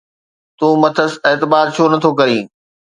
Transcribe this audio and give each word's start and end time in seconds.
تون 0.57 0.73
مٿس 0.81 1.11
اعتبار 1.27 1.65
ڇو 1.75 1.83
نٿو 1.91 2.09
ڪرين؟ 2.19 2.45